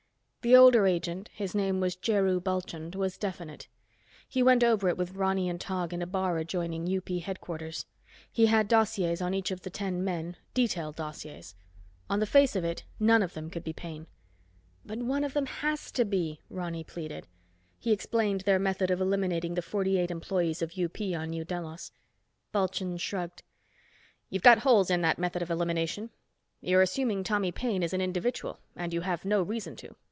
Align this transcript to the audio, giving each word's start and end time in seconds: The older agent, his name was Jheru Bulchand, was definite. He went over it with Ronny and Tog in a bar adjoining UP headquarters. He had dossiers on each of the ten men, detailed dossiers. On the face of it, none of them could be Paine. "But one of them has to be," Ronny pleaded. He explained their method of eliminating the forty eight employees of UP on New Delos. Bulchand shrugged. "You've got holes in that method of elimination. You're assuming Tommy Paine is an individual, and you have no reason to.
The 0.43 0.55
older 0.55 0.87
agent, 0.87 1.29
his 1.31 1.53
name 1.53 1.79
was 1.79 1.95
Jheru 1.95 2.41
Bulchand, 2.43 2.95
was 2.95 3.15
definite. 3.19 3.67
He 4.27 4.41
went 4.41 4.63
over 4.63 4.89
it 4.89 4.97
with 4.97 5.13
Ronny 5.13 5.47
and 5.47 5.61
Tog 5.61 5.93
in 5.93 6.01
a 6.01 6.07
bar 6.07 6.39
adjoining 6.39 6.89
UP 6.97 7.09
headquarters. 7.09 7.85
He 8.31 8.47
had 8.47 8.67
dossiers 8.67 9.21
on 9.21 9.35
each 9.35 9.51
of 9.51 9.61
the 9.61 9.69
ten 9.69 10.03
men, 10.03 10.35
detailed 10.55 10.95
dossiers. 10.95 11.53
On 12.09 12.19
the 12.19 12.25
face 12.25 12.55
of 12.55 12.63
it, 12.65 12.85
none 12.99 13.21
of 13.21 13.35
them 13.35 13.51
could 13.51 13.63
be 13.63 13.71
Paine. 13.71 14.07
"But 14.83 14.97
one 14.97 15.23
of 15.23 15.33
them 15.35 15.45
has 15.45 15.91
to 15.91 16.05
be," 16.05 16.39
Ronny 16.49 16.83
pleaded. 16.83 17.27
He 17.77 17.91
explained 17.91 18.41
their 18.41 18.57
method 18.57 18.89
of 18.89 18.99
eliminating 18.99 19.53
the 19.53 19.61
forty 19.61 19.99
eight 19.99 20.09
employees 20.09 20.63
of 20.63 20.71
UP 20.75 20.99
on 20.99 21.29
New 21.29 21.45
Delos. 21.45 21.91
Bulchand 22.51 22.99
shrugged. 22.99 23.43
"You've 24.31 24.41
got 24.41 24.57
holes 24.65 24.89
in 24.89 25.01
that 25.01 25.19
method 25.19 25.43
of 25.43 25.51
elimination. 25.51 26.09
You're 26.61 26.81
assuming 26.81 27.23
Tommy 27.23 27.51
Paine 27.51 27.83
is 27.83 27.93
an 27.93 28.01
individual, 28.01 28.59
and 28.75 28.91
you 28.91 29.01
have 29.01 29.23
no 29.23 29.43
reason 29.43 29.75
to. 29.75 29.95